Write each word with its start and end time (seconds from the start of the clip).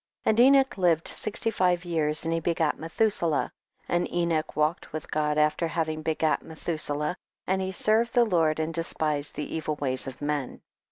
And 0.25 0.39
Enoch 0.39 0.79
lived 0.79 1.07
sixty 1.07 1.51
five 1.51 1.85
years 1.85 2.23
and 2.25 2.33
he 2.33 2.39
begat 2.39 2.79
Methuselah; 2.79 3.51
and 3.87 4.11
Enoch 4.11 4.55
walked 4.55 4.91
with 4.91 5.11
God 5.11 5.37
after 5.37 5.67
having 5.67 6.01
begot 6.01 6.41
Methuselah, 6.41 7.15
and 7.45 7.61
he 7.61 7.71
served 7.71 8.15
the 8.15 8.25
Lord, 8.25 8.59
and 8.59 8.73
despised 8.73 9.35
the 9.35 9.55
evil 9.55 9.75
ways 9.75 10.07
of 10.07 10.19
men. 10.19 10.63